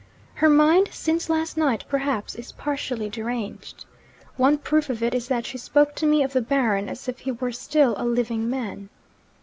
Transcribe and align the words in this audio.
Her 0.33 0.49
mind 0.49 0.89
(since 0.91 1.29
last 1.29 1.55
night, 1.57 1.83
perhaps) 1.87 2.33
is 2.33 2.53
partially 2.53 3.07
deranged. 3.07 3.85
One 4.35 4.57
proof 4.57 4.89
of 4.89 5.03
it 5.03 5.13
is 5.13 5.27
that 5.27 5.45
she 5.45 5.59
spoke 5.59 5.93
to 5.97 6.07
me 6.07 6.23
of 6.23 6.33
the 6.33 6.41
Baron 6.41 6.89
as 6.89 7.07
if 7.07 7.19
he 7.19 7.31
were 7.33 7.51
still 7.51 7.93
a 7.99 8.03
living 8.03 8.49
man. 8.49 8.89